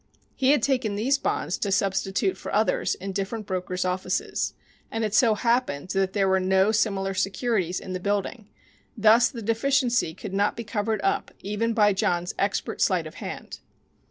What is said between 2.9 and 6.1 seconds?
in different brokers' offices, and it so happened